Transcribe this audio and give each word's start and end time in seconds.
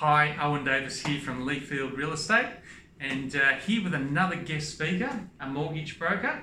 Hi, 0.00 0.36
Owen 0.42 0.62
Davis 0.62 1.00
here 1.00 1.18
from 1.18 1.46
Leafield 1.46 1.96
Real 1.96 2.12
Estate, 2.12 2.50
and 3.00 3.34
uh, 3.34 3.54
here 3.54 3.82
with 3.82 3.94
another 3.94 4.36
guest 4.36 4.72
speaker, 4.72 5.26
a 5.40 5.48
mortgage 5.48 5.98
broker, 5.98 6.42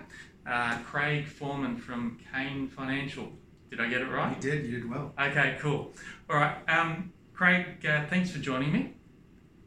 uh, 0.50 0.80
Craig 0.80 1.28
Foreman 1.28 1.78
from 1.78 2.18
Kane 2.34 2.68
Financial. 2.68 3.32
Did 3.70 3.80
I 3.80 3.90
get 3.90 4.02
it 4.02 4.10
right? 4.10 4.36
You 4.38 4.42
did, 4.42 4.66
you 4.66 4.80
did 4.80 4.90
well. 4.90 5.14
Okay, 5.22 5.58
cool. 5.60 5.94
All 6.32 6.38
right, 6.38 6.68
um, 6.68 7.14
Craig, 7.36 7.86
uh, 7.86 8.08
thanks 8.08 8.32
for 8.32 8.40
joining 8.40 8.74
me. 8.74 8.96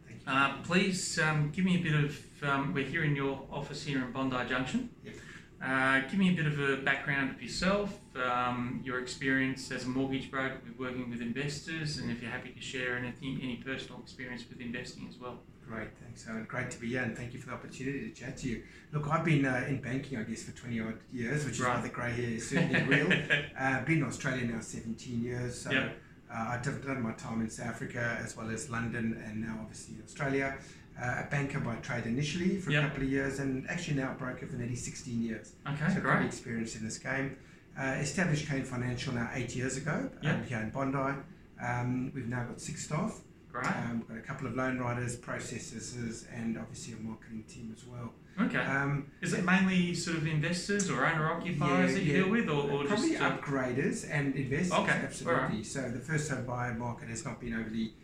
Thank 0.05 0.21
you. 0.27 0.32
Uh, 0.32 0.62
please 0.64 1.21
um, 1.21 1.53
give 1.53 1.64
me 1.64 1.77
a 1.77 1.80
bit 1.80 1.95
of. 1.95 2.21
Um, 2.43 2.75
we're 2.75 2.84
here 2.84 3.05
in 3.05 3.14
your 3.14 3.46
office 3.53 3.84
here 3.84 4.05
in 4.05 4.11
Bondi 4.11 4.48
Junction. 4.48 4.91
Yep. 5.05 5.14
Uh, 5.62 6.00
give 6.00 6.18
me 6.18 6.30
a 6.30 6.36
bit 6.36 6.46
of 6.46 6.59
a 6.61 6.77
background 6.77 7.30
of 7.34 7.43
yourself, 7.43 7.98
um, 8.23 8.80
your 8.84 9.00
experience 9.00 9.70
as 9.73 9.84
a 9.84 9.88
mortgage 9.88 10.30
broker 10.30 10.59
with 10.66 10.79
working 10.79 11.09
with 11.11 11.23
investors, 11.23 11.96
and 11.96 12.11
if 12.11 12.20
you're 12.20 12.30
happy 12.30 12.50
to 12.50 12.61
share 12.61 12.96
anything, 12.98 13.41
any 13.43 13.56
personal 13.56 13.98
experience 14.00 14.45
with 14.48 14.61
investing 14.61 15.06
as 15.09 15.16
well. 15.19 15.38
Great, 15.66 15.88
thanks. 16.00 16.28
Uh, 16.28 16.45
great 16.47 16.70
to 16.70 16.78
be 16.78 16.88
here, 16.88 17.02
and 17.02 17.16
thank 17.16 17.33
you 17.33 17.41
for 17.41 17.47
the 17.48 17.52
opportunity 17.55 18.09
to 18.09 18.14
chat 18.14 18.37
to 18.37 18.48
you. 18.48 18.62
Look, 18.92 19.09
I've 19.11 19.24
been 19.24 19.45
uh, 19.47 19.64
in 19.66 19.80
banking, 19.80 20.19
I 20.19 20.23
guess, 20.24 20.42
for 20.45 20.52
20 20.52 20.80
odd 20.80 20.98
years, 21.11 21.45
which 21.45 21.55
is 21.55 21.61
Right. 21.61 21.77
why 21.77 21.80
the 21.83 21.88
grey 21.88 22.12
hair 22.12 22.30
is 22.36 22.48
certainly 22.50 22.83
real. 22.83 23.09
Uh, 23.59 23.83
been 23.84 23.98
in 23.98 24.05
Australia 24.05 24.45
now 24.45 24.61
17 24.61 25.23
years, 25.25 25.59
so 25.62 25.70
Yep. 25.73 25.98
uh, 26.30 26.34
I've 26.50 26.62
done 26.84 27.02
my 27.02 27.12
time 27.12 27.41
in 27.41 27.48
South 27.48 27.69
Africa 27.69 28.19
as 28.23 28.36
well 28.36 28.50
as 28.50 28.69
London, 28.69 29.20
and 29.27 29.41
now 29.41 29.59
obviously 29.62 29.97
Australia. 30.05 30.59
Uh, 31.00 31.24
a 31.27 31.30
banker 31.30 31.60
by 31.60 31.74
trade 31.77 32.06
initially 32.06 32.59
for 32.59 32.70
Yep. 32.70 32.82
a 32.84 32.88
couple 32.88 33.02
of 33.05 33.10
years, 33.10 33.38
and 33.38 33.68
actually 33.68 33.96
now 33.96 34.12
a 34.12 34.14
broker 34.14 34.46
for 34.46 34.56
nearly 34.56 34.74
16 34.77 35.20
years. 35.22 35.52
Okay, 35.69 35.92
so 35.95 36.00
great. 36.00 36.24
experience 36.24 36.74
in 36.74 36.84
this 36.84 36.96
game. 36.98 37.36
Uh, 37.78 37.96
established 38.00 38.48
Kane 38.48 38.64
Financial 38.64 39.12
now 39.12 39.28
eight 39.34 39.55
years 39.55 39.77
ago 39.77 40.09
Yeah. 40.22 40.34
um, 40.36 40.45
here 40.45 40.59
in 40.60 40.70
Bondi. 40.70 41.19
Um, 41.62 42.12
we've 42.14 42.28
now 42.28 42.45
got 42.45 42.60
six 42.62 42.84
staff. 42.84 43.20
Great. 43.52 43.66
Um, 43.66 43.98
we've 43.98 44.09
got 44.09 44.16
a 44.16 44.20
couple 44.22 44.46
of 44.46 44.55
loan 44.56 44.78
writers, 44.78 45.16
processors, 45.19 46.25
and 46.34 46.56
obviously 46.58 46.94
a 46.94 46.97
marketing 46.97 47.44
team 47.47 47.75
as 47.77 47.84
well. 47.86 48.14
Okay. 48.41 48.58
Um, 48.58 49.06
Is 49.20 49.33
it 49.34 49.44
mainly 49.44 49.92
sort 49.94 50.16
of 50.19 50.27
investors 50.27 50.88
or 50.91 51.05
owner 51.06 51.31
occupiers 51.31 51.91
Yeah, 51.92 51.98
that 51.98 52.05
you 52.05 52.12
yeah. 52.12 52.22
deal 52.22 52.31
with, 52.31 52.48
or, 52.48 52.70
or 52.70 52.84
probably 52.84 53.10
just 53.12 53.22
uh, 53.22 53.36
upgraders 53.36 54.06
and 54.10 54.34
investors, 54.34 54.72
Okay, 54.72 54.92
absolutely. 54.92 55.62
So 55.64 55.91
the 55.91 56.00
first 56.00 56.31
home 56.31 56.44
buyer 56.47 56.75
market 56.75 57.08
has 57.10 57.25
not 57.25 57.41
been 57.41 57.55
overly 57.55 57.94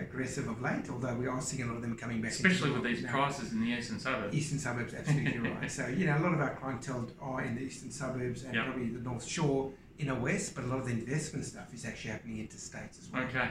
aggressive 0.00 0.48
of 0.48 0.60
late, 0.62 0.88
although 0.90 1.14
we 1.14 1.26
are 1.26 1.40
seeing 1.40 1.62
a 1.64 1.66
lot 1.66 1.76
of 1.76 1.82
them 1.82 1.96
coming 1.96 2.20
back. 2.20 2.30
especially 2.32 2.70
with 2.70 2.82
these 2.84 3.04
prices 3.04 3.52
in 3.52 3.60
the 3.60 3.66
eastern 3.68 3.98
suburbs? 3.98 4.34
Eastern 4.34 4.58
suburbs, 4.58 4.94
absolutely 4.94 5.38
right. 5.50 5.70
So, 5.70 5.86
you 5.88 6.06
know, 6.06 6.18
a 6.18 6.20
lot 6.20 6.34
of 6.34 6.40
our 6.40 6.54
clientele 6.54 7.08
are 7.20 7.42
in 7.42 7.54
the 7.54 7.62
eastern 7.62 7.90
suburbs 7.90 8.44
and 8.44 8.54
Yep. 8.54 8.64
probably 8.66 8.88
the 8.88 9.00
North 9.00 9.24
Shore, 9.26 9.72
inner 9.98 10.14
west, 10.18 10.54
but 10.54 10.64
a 10.64 10.66
lot 10.66 10.78
of 10.80 10.86
the 10.86 10.92
investment 10.92 11.44
stuff 11.44 11.72
is 11.74 11.84
actually 11.84 12.10
happening 12.12 12.38
into 12.38 12.56
states 12.58 12.98
as 12.98 13.10
well. 13.12 13.22
Okay. 13.24 13.50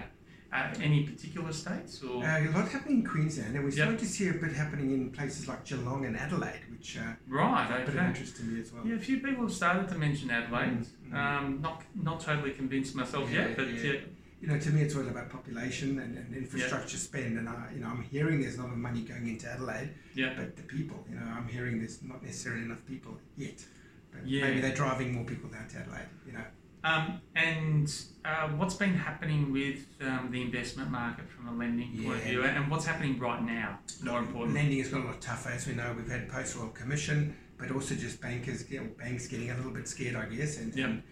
Uh, 0.54 0.70
any 0.82 1.04
particular 1.04 1.54
states 1.54 2.04
or? 2.04 2.22
Uh, 2.26 2.42
a 2.44 2.52
lot 2.52 2.68
happening 2.68 2.98
in 3.00 3.06
Queensland, 3.06 3.56
and 3.56 3.64
we're 3.64 3.70
Yep. 3.70 3.74
starting 3.74 3.98
to 3.98 4.06
see 4.06 4.28
a 4.28 4.34
bit 4.34 4.52
happening 4.52 4.92
in 4.92 5.10
places 5.10 5.48
like 5.48 5.64
Geelong 5.64 6.06
and 6.06 6.18
Adelaide, 6.18 6.60
which 6.70 6.98
uh, 6.98 7.04
right. 7.30 7.64
is 7.72 7.88
a 7.88 7.92
bit 7.92 7.96
Okay. 7.96 8.06
interest 8.08 8.36
to 8.36 8.44
me 8.44 8.60
as 8.60 8.74
well. 8.74 8.86
Yeah, 8.86 8.96
a 8.96 9.00
few 9.00 9.22
people 9.22 9.44
have 9.44 9.54
started 9.54 9.88
to 9.88 9.96
mention 9.96 10.30
Adelaide. 10.30 10.80
Mm, 10.82 10.88
mm. 11.10 11.16
Um, 11.16 11.62
not 11.62 11.84
not 11.96 12.20
totally 12.20 12.52
convinced 12.52 12.96
myself 12.96 13.32
Yeah, 13.32 13.48
yet, 13.48 13.56
but 13.56 13.68
yeah. 13.74 13.82
yeah. 13.94 14.00
You 14.42 14.48
know, 14.48 14.58
to 14.58 14.70
me, 14.72 14.82
it's 14.82 14.96
all 14.96 15.08
about 15.08 15.30
population 15.30 16.00
and, 16.00 16.18
and 16.18 16.36
infrastructure 16.36 16.98
spend, 16.98 17.38
and 17.38 17.48
I, 17.48 17.70
you 17.76 17.80
know, 17.80 17.88
I'm 17.88 18.02
hearing 18.02 18.42
there's 18.42 18.58
a 18.58 18.64
lot 18.64 18.72
of 18.72 18.78
money 18.78 19.02
going 19.02 19.28
into 19.28 19.48
Adelaide, 19.48 19.92
yeah. 20.16 20.34
but 20.36 20.56
the 20.56 20.64
people, 20.64 21.06
you 21.08 21.16
know, 21.16 21.26
I'm 21.26 21.48
hearing 21.48 21.78
there's 21.78 22.02
not 22.02 22.24
necessarily 22.24 22.64
enough 22.64 22.84
people 22.88 23.18
yet. 23.38 23.64
But 24.12 24.28
Yeah. 24.28 24.42
maybe 24.42 24.60
they're 24.62 24.74
driving 24.76 25.14
more 25.14 25.26
people 25.26 25.48
down 25.50 25.68
to 25.70 25.78
Adelaide, 25.78 26.08
you 26.26 26.34
know. 26.34 26.44
Um, 26.84 27.22
and 27.36 27.94
uh, 28.26 28.48
what's 28.50 28.74
been 28.74 28.96
happening 28.96 29.52
with 29.52 29.86
um, 30.02 30.30
the 30.32 30.42
investment 30.42 30.90
market 30.90 31.30
from 31.30 31.48
a 31.48 31.54
lending 31.56 32.04
point 32.04 32.18
of 32.18 32.24
view, 32.24 32.44
and 32.44 32.72
what's 32.72 32.86
happening 32.88 33.20
right 33.20 33.44
now? 33.44 33.78
More 34.04 34.18
important. 34.20 34.56
Lending 34.56 34.80
has 34.80 34.88
got 34.88 35.02
a 35.02 35.06
lot 35.06 35.22
tougher, 35.22 35.50
as 35.52 35.68
we 35.68 35.76
know. 35.76 35.94
We've 35.96 36.10
had 36.10 36.28
post 36.28 36.56
royal 36.56 36.70
commission, 36.70 37.36
but 37.60 37.70
also 37.70 37.94
just 37.94 38.20
bankers, 38.20 38.64
get, 38.64 38.98
banks 38.98 39.28
getting 39.28 39.52
a 39.52 39.56
little 39.56 39.72
bit 39.72 39.88
scared, 39.88 40.16
I 40.16 40.26
guess, 40.26 40.58
and, 40.58 40.76
Yep. 40.76 40.90
and 40.90 41.04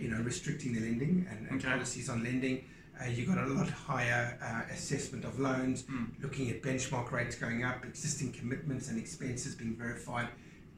you 0.00 0.08
know, 0.08 0.20
restricting 0.22 0.72
the 0.74 0.80
lending 0.80 1.26
and, 1.30 1.48
and 1.48 1.58
Okay. 1.60 1.68
policies 1.68 2.08
on 2.08 2.22
lending. 2.24 2.64
Uh, 3.00 3.06
you've 3.08 3.28
got 3.28 3.38
a 3.38 3.46
lot 3.46 3.68
higher 3.70 4.38
uh, 4.42 4.72
assessment 4.72 5.24
of 5.24 5.38
loans, 5.40 5.84
Mm. 5.84 6.08
looking 6.22 6.50
at 6.50 6.62
benchmark 6.62 7.10
rates 7.12 7.34
going 7.36 7.64
up, 7.64 7.84
existing 7.84 8.32
commitments 8.32 8.88
and 8.88 8.98
expenses 8.98 9.54
being 9.54 9.74
verified 9.74 10.28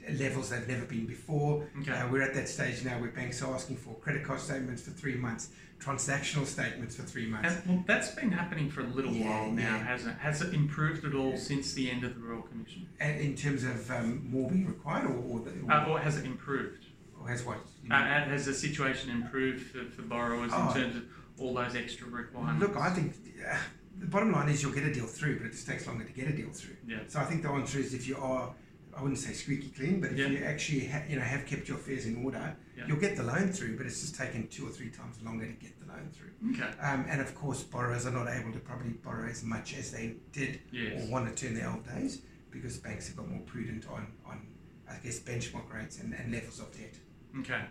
at 0.06 0.18
levels 0.18 0.50
they've 0.50 0.68
never 0.68 0.84
been 0.84 1.06
before. 1.06 1.68
Okay. 1.80 1.90
Uh, 1.92 2.08
we're 2.10 2.22
at 2.22 2.34
that 2.34 2.48
stage 2.48 2.84
now 2.84 2.98
where 3.00 3.10
banks 3.10 3.42
are 3.42 3.52
asking 3.54 3.76
for 3.76 3.94
credit 3.96 4.24
card 4.24 4.40
statements 4.40 4.82
for 4.82 4.90
three 4.90 5.14
months, 5.16 5.50
transactional 5.80 6.46
statements 6.46 6.94
for 6.94 7.02
three 7.02 7.26
months. 7.26 7.48
And, 7.56 7.66
well, 7.68 7.84
that's 7.88 8.10
been 8.12 8.30
happening 8.30 8.70
for 8.70 8.82
a 8.82 8.86
little 8.86 9.12
Yeah, 9.12 9.28
while 9.28 9.50
now, 9.50 9.62
yeah. 9.76 9.84
hasn't 9.84 10.14
it? 10.16 10.18
Has 10.20 10.42
it 10.42 10.54
improved 10.54 11.04
at 11.04 11.14
all 11.14 11.30
Yeah. 11.30 11.36
since 11.38 11.72
the 11.72 11.90
end 11.90 12.04
of 12.04 12.14
the 12.14 12.20
Royal 12.20 12.42
Commission? 12.42 12.86
And 13.00 13.20
in 13.20 13.34
terms 13.34 13.64
of 13.64 13.90
um, 13.90 14.28
more 14.30 14.48
being 14.50 14.66
required, 14.66 15.06
or, 15.06 15.14
or, 15.16 15.40
the, 15.40 15.50
or, 15.66 15.72
Uh, 15.72 15.86
or 15.88 15.98
has 16.00 16.16
it 16.18 16.24
improved? 16.24 16.86
Has 17.24 17.44
what? 17.44 17.58
you 17.82 17.90
Uh, 17.92 17.98
mean? 17.98 18.08
uh, 18.08 18.24
has 18.28 18.46
the 18.46 18.54
situation 18.54 19.10
improved 19.10 19.66
for, 19.66 19.84
for 19.90 20.02
borrowers 20.02 20.50
Oh. 20.54 20.68
in 20.68 20.74
terms 20.82 20.96
of 20.96 21.04
all 21.38 21.54
those 21.54 21.74
extra 21.74 22.06
requirements? 22.08 22.60
Look, 22.62 22.76
I 22.76 22.90
think 22.90 23.14
uh, 23.48 23.56
the 23.98 24.06
bottom 24.06 24.32
line 24.32 24.48
is 24.48 24.62
you'll 24.62 24.72
get 24.72 24.84
a 24.84 24.92
deal 24.92 25.06
through, 25.06 25.38
but 25.38 25.46
it 25.46 25.52
just 25.52 25.66
takes 25.66 25.86
longer 25.86 26.04
to 26.04 26.12
get 26.12 26.28
a 26.28 26.32
deal 26.36 26.50
through. 26.50 26.76
Yeah. 26.86 26.98
So 27.08 27.20
I 27.20 27.24
think 27.24 27.42
the 27.42 27.50
answer 27.50 27.78
is 27.78 27.94
if 27.94 28.06
you 28.06 28.16
are, 28.16 28.54
I 28.96 29.00
wouldn't 29.00 29.18
say 29.20 29.32
squeaky 29.32 29.68
clean, 29.70 30.00
but 30.00 30.12
if 30.12 30.18
Yeah. 30.18 30.26
you 30.26 30.44
actually 30.44 30.86
ha- 30.86 31.04
you 31.08 31.16
know 31.16 31.22
have 31.22 31.46
kept 31.46 31.68
your 31.68 31.78
affairs 31.78 32.04
in 32.06 32.22
order, 32.24 32.56
Yeah. 32.76 32.86
you'll 32.86 32.98
get 33.00 33.16
the 33.16 33.22
loan 33.22 33.50
through. 33.50 33.76
But 33.78 33.86
it's 33.86 34.00
just 34.00 34.14
taken 34.14 34.48
two 34.48 34.66
or 34.66 34.70
three 34.70 34.90
times 34.90 35.20
longer 35.22 35.46
to 35.46 35.52
get 35.52 35.78
the 35.80 35.86
loan 35.86 36.10
through. 36.12 36.30
Okay. 36.52 36.78
Um, 36.78 37.06
and 37.08 37.20
of 37.20 37.34
course, 37.34 37.62
borrowers 37.62 38.04
are 38.06 38.10
not 38.12 38.28
able 38.28 38.52
to 38.52 38.58
probably 38.60 38.90
borrow 38.90 39.28
as 39.28 39.42
much 39.44 39.74
as 39.76 39.92
they 39.92 40.16
did 40.32 40.60
Yes. 40.70 41.02
or 41.08 41.10
wanted 41.10 41.36
to 41.38 41.46
in 41.46 41.54
the 41.54 41.64
old 41.70 41.84
days 41.86 42.20
because 42.50 42.76
banks 42.78 43.06
have 43.08 43.16
got 43.16 43.28
more 43.30 43.40
prudent 43.40 43.86
on 43.88 44.06
on 44.26 44.46
I 44.90 44.96
guess 44.98 45.20
benchmark 45.20 45.72
rates 45.72 46.00
and, 46.00 46.12
and 46.12 46.30
levels 46.30 46.60
of 46.60 46.70
debt. 46.76 46.94
Okay. 47.40 47.62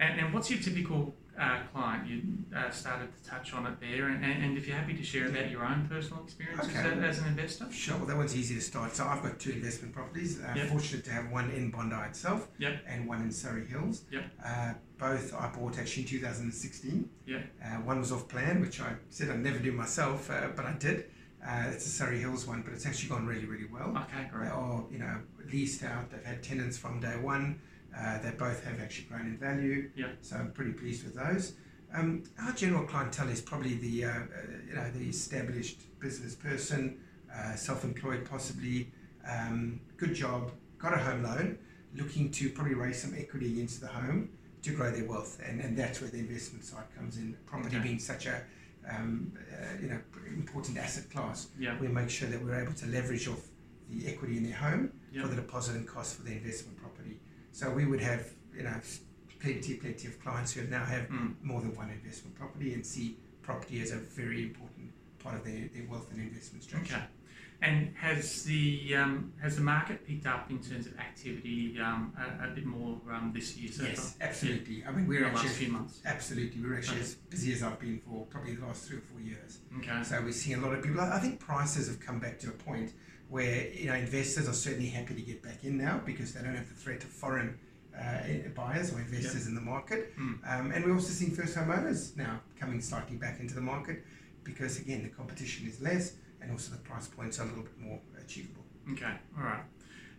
And, 0.00 0.20
and 0.20 0.34
what's 0.34 0.50
your 0.50 0.60
typical 0.60 1.14
uh, 1.38 1.60
client? 1.72 2.08
You 2.08 2.22
uh, 2.56 2.70
started 2.70 3.08
to 3.16 3.30
touch 3.30 3.52
on 3.54 3.66
it 3.66 3.78
there, 3.80 4.08
and, 4.08 4.24
and, 4.24 4.56
if 4.58 4.66
you're 4.66 4.76
happy 4.76 4.94
to 4.94 5.02
share 5.04 5.28
about 5.28 5.50
your 5.50 5.64
own 5.64 5.86
personal 5.88 6.22
experiences 6.24 6.68
Okay. 6.70 6.88
as, 6.98 7.18
as 7.18 7.18
an 7.20 7.28
investor. 7.28 7.70
Sure, 7.70 7.96
well, 7.96 8.06
that 8.06 8.16
one's 8.16 8.36
easy 8.36 8.54
to 8.56 8.60
start. 8.60 8.94
So 8.96 9.06
I've 9.06 9.22
got 9.22 9.38
two 9.38 9.52
investment 9.52 9.94
properties. 9.94 10.40
Uh, 10.40 10.52
Yep. 10.56 10.66
Fortunate 10.68 11.04
to 11.04 11.10
have 11.12 11.30
one 11.30 11.50
in 11.50 11.70
Bondi 11.70 11.96
itself 12.08 12.48
Yep. 12.58 12.82
and 12.88 13.06
one 13.06 13.22
in 13.22 13.30
Surry 13.30 13.66
Hills. 13.66 14.02
Yep. 14.10 14.24
Uh, 14.44 14.72
both 14.98 15.34
I 15.34 15.48
bought 15.48 15.78
actually 15.78 16.02
in 16.04 16.08
2016. 16.08 17.08
Yep. 17.26 17.42
Uh, 17.62 17.66
one 17.82 17.98
was 18.00 18.12
off 18.12 18.28
plan, 18.28 18.60
which 18.60 18.80
I 18.80 18.94
said 19.10 19.30
I'd 19.30 19.40
never 19.42 19.58
do 19.58 19.72
myself, 19.72 20.30
uh, 20.30 20.48
but 20.56 20.64
I 20.64 20.72
did. 20.74 21.06
Uh, 21.44 21.64
it's 21.72 21.86
a 21.86 21.88
Surry 21.88 22.20
Hills 22.20 22.46
one, 22.46 22.62
but 22.62 22.72
it's 22.72 22.86
actually 22.86 23.08
gone 23.08 23.26
really, 23.26 23.46
really 23.46 23.66
well. 23.72 23.90
Okay, 23.90 24.22
They 24.24 24.28
great. 24.30 24.50
are, 24.50 24.84
you 24.92 24.98
know, 24.98 25.16
leased 25.52 25.82
out. 25.82 26.10
They've 26.10 26.24
had 26.24 26.42
tenants 26.42 26.78
from 26.78 27.00
day 27.00 27.16
one. 27.20 27.60
Uh, 27.96 28.18
they 28.22 28.30
both 28.30 28.64
have 28.64 28.80
actually 28.80 29.06
grown 29.06 29.26
in 29.26 29.36
value. 29.38 29.90
Yep. 29.96 30.18
So 30.22 30.36
I'm 30.36 30.52
pretty 30.52 30.72
pleased 30.72 31.04
with 31.04 31.14
those. 31.14 31.54
Um, 31.94 32.22
our 32.42 32.52
general 32.52 32.84
clientele 32.84 33.28
is 33.28 33.42
probably 33.42 33.74
the, 33.74 34.06
uh, 34.06 34.08
uh, 34.10 34.22
you 34.66 34.74
know, 34.74 34.90
the 34.92 35.08
established 35.08 35.98
business 36.00 36.34
person, 36.34 36.98
uh, 37.34 37.54
self-employed 37.54 38.26
possibly, 38.28 38.90
um, 39.28 39.80
good 39.98 40.14
job, 40.14 40.52
got 40.78 40.94
a 40.94 40.96
home 40.98 41.22
loan, 41.22 41.58
looking 41.94 42.30
to 42.30 42.48
probably 42.50 42.74
raise 42.74 43.02
some 43.02 43.14
equity 43.16 43.60
into 43.60 43.78
the 43.80 43.86
home 43.88 44.30
to 44.62 44.70
grow 44.72 44.90
their 44.90 45.04
wealth, 45.04 45.38
and, 45.46 45.60
and 45.60 45.76
that's 45.76 46.00
where 46.00 46.08
the 46.08 46.18
investment 46.18 46.64
side 46.64 46.84
comes 46.96 47.18
in. 47.18 47.36
Property 47.44 47.76
Okay. 47.76 47.84
being 47.88 47.98
such 47.98 48.24
a, 48.26 48.42
um, 48.88 49.32
uh, 49.52 49.56
you 49.82 49.88
know, 49.88 49.98
important 50.28 50.78
asset 50.78 51.10
class, 51.10 51.48
Yeah. 51.58 51.78
we 51.78 51.88
make 51.88 52.08
sure 52.08 52.28
that 52.30 52.42
we're 52.42 52.54
able 52.62 52.72
to 52.72 52.86
leverage 52.86 53.28
off 53.28 53.48
the 53.90 54.06
equity 54.06 54.38
in 54.38 54.44
their 54.44 54.54
home 54.54 54.92
Yeah. 55.12 55.22
for 55.22 55.28
the 55.28 55.36
deposit 55.36 55.76
and 55.76 55.86
cost 55.86 56.16
for 56.16 56.22
the 56.22 56.32
investment 56.32 56.78
property. 56.78 57.20
So 57.52 57.70
we 57.70 57.84
would 57.86 58.00
have, 58.00 58.26
you 58.56 58.62
know, 58.64 58.74
plenty, 59.40 59.74
plenty 59.74 60.08
of 60.08 60.20
clients 60.22 60.52
who 60.54 60.62
now 60.66 60.84
have 60.84 61.08
Mm. 61.08 61.34
more 61.42 61.60
than 61.60 61.74
one 61.74 61.90
investment 61.90 62.34
property 62.36 62.74
and 62.74 62.84
see 62.84 63.18
property 63.42 63.80
as 63.82 63.90
a 63.92 63.96
very 63.96 64.42
important 64.44 64.92
part 65.18 65.34
of 65.36 65.44
their, 65.44 65.68
their 65.74 65.84
wealth 65.88 66.10
and 66.12 66.20
investment 66.20 66.62
structure. 66.64 66.94
Okay. 66.96 67.04
And 67.60 67.94
has 67.96 68.42
the 68.42 68.96
um, 68.96 69.32
has 69.40 69.54
the 69.54 69.62
market 69.62 70.04
picked 70.04 70.26
up 70.26 70.50
in 70.50 70.58
terms 70.58 70.86
of 70.88 70.98
activity 70.98 71.78
um, 71.80 72.12
a, 72.18 72.46
a 72.46 72.48
bit 72.48 72.66
more 72.66 73.00
um, 73.12 73.30
this 73.32 73.56
year 73.56 73.70
so 73.70 73.84
Yes, 73.84 74.16
far? 74.18 74.28
absolutely. 74.28 74.84
I 74.84 74.90
mean, 74.90 75.06
we're 75.06 75.20
the 75.20 75.26
last 75.26 75.44
actually 75.44 75.64
few 75.66 75.72
months. 75.72 76.00
absolutely 76.04 76.60
we're 76.60 76.76
actually 76.76 76.96
Okay. 76.96 77.04
as 77.04 77.14
busy 77.14 77.52
as 77.52 77.62
I've 77.62 77.78
been 77.78 78.00
for 78.00 78.26
probably 78.26 78.56
the 78.56 78.66
last 78.66 78.88
three 78.88 78.98
or 78.98 79.02
four 79.02 79.20
years. 79.20 79.60
Okay. 79.78 80.02
So 80.02 80.20
we're 80.22 80.32
seeing 80.32 80.58
a 80.58 80.62
lot 80.66 80.74
of 80.76 80.82
people. 80.82 81.00
I 81.02 81.20
think 81.20 81.38
prices 81.38 81.86
have 81.86 82.00
come 82.00 82.18
back 82.18 82.40
to 82.40 82.48
a 82.48 82.52
point 82.52 82.94
where 83.32 83.68
you 83.72 83.86
know 83.86 83.94
investors 83.94 84.46
are 84.46 84.52
certainly 84.52 84.90
happy 84.90 85.14
to 85.14 85.22
get 85.22 85.42
back 85.42 85.64
in 85.64 85.78
now 85.78 86.00
because 86.04 86.34
they 86.34 86.42
don't 86.42 86.54
have 86.54 86.68
the 86.68 86.74
threat 86.74 87.02
of 87.02 87.08
foreign 87.08 87.58
uh, 87.98 88.18
buyers 88.54 88.92
or 88.92 89.00
investors 89.00 89.46
in 89.46 89.54
the 89.54 89.60
market. 89.60 90.14
Mm. 90.18 90.38
Um, 90.46 90.70
and 90.70 90.84
we're 90.84 90.92
also 90.92 91.12
seeing 91.12 91.30
first 91.30 91.56
home 91.56 91.70
owners 91.70 92.14
now 92.14 92.40
coming 92.60 92.82
slightly 92.82 93.16
back 93.16 93.40
into 93.40 93.54
the 93.54 93.62
market 93.62 94.04
because 94.44 94.78
again 94.78 95.02
the 95.02 95.08
competition 95.08 95.66
is 95.66 95.80
less 95.80 96.16
and 96.42 96.50
also 96.50 96.72
the 96.72 96.78
price 96.78 97.08
points 97.08 97.38
are 97.38 97.44
a 97.44 97.46
little 97.46 97.62
bit 97.62 97.80
more 97.80 97.98
achievable. 98.20 98.64
Okay. 98.92 99.14
All 99.38 99.44
right. 99.44 99.62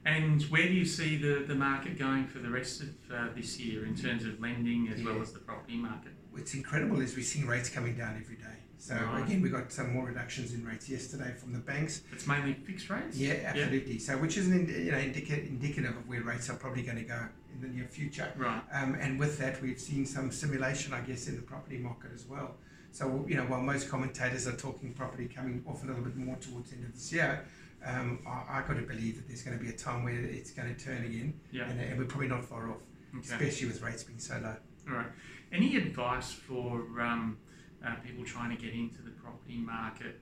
And 0.06 0.42
where 0.44 0.68
do 0.68 0.74
you 0.74 0.86
see 0.86 1.16
the, 1.16 1.46
the 1.48 1.56
market 1.56 2.00
going 2.00 2.26
for 2.26 2.40
the 2.40 2.50
rest 2.50 2.82
of 2.82 2.90
uh, 3.14 3.28
this 3.36 3.60
year 3.60 3.86
in 3.86 3.96
terms 3.96 4.26
of 4.26 4.42
lending 4.42 4.90
as 4.94 5.04
well 5.04 5.22
as 5.22 5.32
the 5.32 5.40
property 5.40 5.78
market? 5.78 6.14
What's 6.32 6.56
incredible 6.56 7.00
is 7.00 7.16
we're 7.16 7.22
seeing 7.22 7.46
rates 7.46 7.70
coming 7.70 7.96
down 7.96 8.20
every 8.20 8.36
day. 8.38 8.63
So 8.78 8.96
Right. 8.96 9.24
again, 9.26 9.42
we 9.42 9.50
got 9.50 9.72
some 9.72 9.94
more 9.94 10.06
reductions 10.06 10.54
in 10.54 10.66
rates 10.66 10.90
yesterday 10.90 11.34
from 11.38 11.54
the 11.54 11.60
banks. 11.60 12.02
It's 12.12 12.28
mainly 12.28 12.54
fixed 12.54 12.90
rates. 12.90 13.18
Yeah, 13.18 13.34
absolutely. 13.46 13.98
So 14.00 14.18
which 14.18 14.38
is 14.38 14.48
an 14.48 14.68
you 14.68 14.92
know 14.92 14.98
indica- 14.98 15.42
indicative 15.46 15.96
of 15.96 16.08
where 16.08 16.22
rates 16.22 16.50
are 16.50 16.58
probably 16.58 16.84
going 16.84 16.98
to 16.98 17.04
go 17.04 17.20
in 17.54 17.62
the 17.62 17.68
near 17.70 17.88
future. 17.88 18.32
Right. 18.36 18.62
Um, 18.74 18.96
and 18.96 19.18
with 19.18 19.38
that, 19.40 19.62
we've 19.62 19.80
seen 19.80 20.06
some 20.06 20.32
simulation, 20.32 20.94
I 20.94 21.02
guess, 21.02 21.28
in 21.28 21.36
the 21.38 21.42
property 21.44 21.78
market 21.78 22.12
as 22.14 22.26
well. 22.26 22.58
So, 22.92 23.26
you 23.28 23.36
know, 23.36 23.44
while 23.46 23.62
most 23.62 23.90
commentators 23.90 24.48
are 24.48 24.56
talking 24.56 24.94
property 24.94 25.28
coming 25.28 25.64
off 25.66 25.84
a 25.84 25.88
little 25.88 26.04
bit 26.04 26.16
more 26.16 26.36
towards 26.36 26.70
the 26.72 26.76
end 26.78 26.86
of 26.86 26.94
this 26.94 27.12
year, 27.14 27.44
um, 27.86 28.20
I, 28.28 28.60
I 28.60 28.64
got 28.68 28.76
to 28.76 28.84
believe 28.84 29.16
that 29.16 29.28
there's 29.28 29.42
going 29.44 29.58
to 29.58 29.64
be 29.64 29.70
a 29.70 29.76
time 29.76 30.04
where 30.04 30.14
it's 30.14 30.52
going 30.52 30.74
to 30.74 30.80
turn 30.86 31.04
again, 31.04 31.34
Yeah. 31.52 31.70
and, 31.70 31.80
and 31.80 31.98
we're 31.98 32.06
probably 32.06 32.28
not 32.28 32.44
far 32.46 32.70
off, 32.70 32.78
Okay. 33.16 33.22
especially 33.24 33.68
with 33.68 33.82
rates 33.82 34.04
being 34.04 34.20
so 34.20 34.40
low. 34.44 34.56
All 34.90 34.96
right. 34.98 35.08
Any 35.52 35.76
advice 35.78 36.32
for 36.32 36.82
um, 37.02 37.38
uh, 37.86 37.96
people 38.06 38.24
trying 38.24 38.56
to 38.56 38.62
get 38.62 38.74
into 38.74 39.02
the 39.02 39.12
property 39.12 39.58
market, 39.58 40.20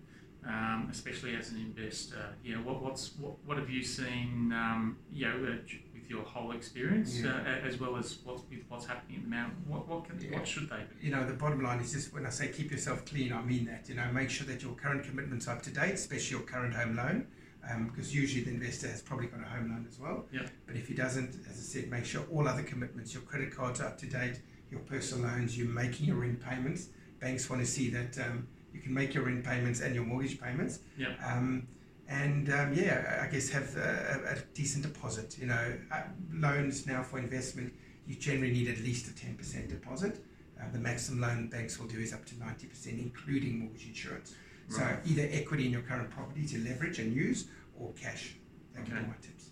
um, 0.47 0.87
especially 0.91 1.35
as 1.35 1.51
an 1.51 1.57
investor? 1.57 2.35
You 2.43 2.55
know, 2.55 2.61
what, 2.61 2.81
what's 2.81 3.15
what, 3.17 3.33
what 3.45 3.57
have 3.57 3.69
you 3.69 3.83
seen? 3.83 4.51
Um, 4.53 4.97
you 5.11 5.27
know, 5.27 5.35
uh, 5.35 5.55
with 5.93 6.09
your 6.09 6.23
whole 6.23 6.51
experience, 6.51 7.19
Yeah. 7.19 7.31
uh, 7.37 7.67
as 7.67 7.79
well 7.79 7.95
as 7.97 8.17
what's 8.23 8.43
with 8.49 8.59
what's 8.67 8.85
happening 8.85 9.17
at 9.17 9.23
the 9.23 9.29
moment. 9.29 9.53
What 9.67 9.87
what 9.87 10.05
can, 10.05 10.19
Yeah. 10.19 10.37
what 10.37 10.47
should 10.47 10.69
they 10.69 10.77
do? 10.89 11.05
You 11.05 11.11
know, 11.11 11.25
the 11.25 11.33
bottom 11.33 11.61
line 11.61 11.79
is 11.79 11.91
just 11.93 12.13
when 12.13 12.25
I 12.25 12.29
say 12.29 12.49
keep 12.49 12.71
yourself 12.71 13.05
clean, 13.05 13.31
I 13.33 13.41
mean 13.41 13.65
that. 13.65 13.87
You 13.89 13.95
know, 13.95 14.11
make 14.11 14.29
sure 14.29 14.47
that 14.47 14.61
your 14.61 14.73
current 14.73 15.03
commitments 15.03 15.47
are 15.47 15.55
up 15.55 15.61
to 15.63 15.71
date, 15.71 15.93
especially 15.93 16.37
your 16.37 16.45
current 16.47 16.73
home 16.73 16.95
loan, 16.95 17.27
um, 17.69 17.87
because 17.87 18.13
usually 18.13 18.43
the 18.43 18.51
investor 18.51 18.87
has 18.87 19.01
probably 19.01 19.27
got 19.27 19.41
a 19.41 19.45
home 19.45 19.69
loan 19.69 19.85
as 19.87 19.99
well. 19.99 20.25
Yeah. 20.33 20.47
But 20.65 20.75
if 20.75 20.87
he 20.87 20.95
doesn't, 20.95 21.35
as 21.49 21.57
I 21.59 21.61
said, 21.61 21.89
make 21.91 22.05
sure 22.05 22.23
all 22.31 22.47
other 22.47 22.63
commitments, 22.63 23.13
your 23.13 23.23
credit 23.23 23.55
cards 23.55 23.79
are 23.79 23.87
up 23.87 23.97
to 23.99 24.07
date, 24.07 24.39
your 24.71 24.79
personal 24.81 25.27
loans, 25.29 25.57
you're 25.57 25.67
making 25.67 26.07
your 26.07 26.15
rent 26.17 26.41
payments. 26.41 26.87
Banks 27.21 27.49
want 27.49 27.61
to 27.61 27.67
see 27.67 27.89
that 27.91 28.17
um, 28.19 28.47
you 28.73 28.81
can 28.81 28.93
make 28.93 29.13
your 29.13 29.23
rent 29.23 29.45
payments 29.45 29.79
and 29.81 29.95
your 29.95 30.03
mortgage 30.03 30.41
payments. 30.41 30.79
Yeah. 30.97 31.13
Um, 31.25 31.67
and 32.09 32.51
um, 32.51 32.73
yeah, 32.73 33.21
I 33.23 33.31
guess 33.31 33.49
have 33.49 33.75
a, 33.77 34.35
a, 34.35 34.53
decent 34.53 34.83
deposit. 34.83 35.37
You 35.39 35.47
know, 35.47 35.73
uh, 35.91 36.01
loans 36.33 36.85
now 36.85 37.03
for 37.03 37.19
investment, 37.19 37.73
you 38.05 38.15
generally 38.15 38.51
need 38.51 38.67
at 38.67 38.79
least 38.79 39.07
a 39.07 39.11
10% 39.11 39.69
deposit. 39.69 40.21
Uh, 40.59 40.65
the 40.73 40.79
maximum 40.79 41.21
loan 41.21 41.47
banks 41.47 41.79
will 41.79 41.87
do 41.87 41.99
is 41.99 42.11
up 42.11 42.25
to 42.25 42.35
90%, 42.35 42.99
including 42.99 43.59
mortgage 43.59 43.87
insurance. 43.87 44.35
So 44.69 44.87
either 45.05 45.27
equity 45.31 45.65
in 45.65 45.71
your 45.71 45.81
current 45.81 46.09
property 46.09 46.47
to 46.47 46.57
leverage 46.59 46.99
and 46.99 47.13
use, 47.13 47.47
or 47.77 47.91
cash. 47.93 48.35
That 48.73 48.83
would 48.83 48.89
be 48.89 48.95
my 48.95 49.15
tips. 49.21 49.49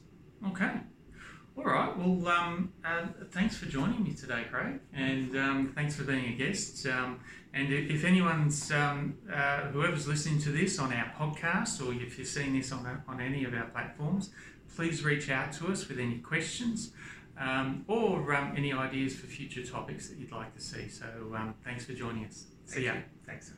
Okay. 0.48 0.80
Right. 1.74 1.98
Well, 1.98 2.28
um, 2.28 2.74
uh, 2.84 3.08
thanks 3.32 3.56
for 3.58 3.66
joining 3.66 4.04
me 4.04 4.14
today, 4.14 4.46
Craig, 4.52 4.80
and 4.94 5.36
um, 5.38 5.72
thanks 5.76 5.96
for 5.96 6.04
being 6.04 6.26
a 6.26 6.32
guest. 6.36 6.86
Um, 6.88 7.20
and 7.54 7.72
if, 7.74 8.04
anyone's, 8.04 8.72
um, 8.72 9.18
uh, 9.32 9.62
whoever's 9.68 10.08
listening 10.08 10.40
to 10.42 10.50
this 10.52 10.80
on 10.80 10.92
our 10.94 11.12
podcast, 11.18 11.86
or 11.86 11.94
if 11.94 12.18
you're 12.18 12.26
seeing 12.26 12.54
this 12.54 12.72
on, 12.72 12.86
a- 12.86 13.04
on 13.08 13.20
any 13.22 13.44
of 13.44 13.54
our 13.54 13.66
platforms, 13.66 14.32
please 14.76 15.04
reach 15.04 15.30
out 15.30 15.52
to 15.54 15.68
us 15.68 15.88
with 15.88 16.00
any 16.00 16.20
questions 16.20 16.92
um, 17.40 17.86
or 17.88 18.34
um, 18.36 18.54
any 18.56 18.74
ideas 18.74 19.16
for 19.16 19.28
future 19.28 19.64
topics 19.64 20.10
that 20.10 20.18
you'd 20.18 20.32
like 20.32 20.54
to 20.56 20.62
see. 20.62 20.88
So 20.90 21.06
um, 21.36 21.56
thanks 21.64 21.86
for 21.86 21.94
joining 21.94 22.26
us. 22.26 22.46
See 22.66 22.76
Thank 22.76 22.86
ya. 22.86 22.94
you. 22.94 23.00
Thanks. 23.26 23.52